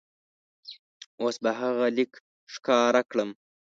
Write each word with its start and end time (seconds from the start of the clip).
اوس 1.21 1.35
به 1.43 1.51
هغه 1.59 1.85
لیک 1.97 2.11
ښکاره 2.53 3.01
کړم. 3.11 3.29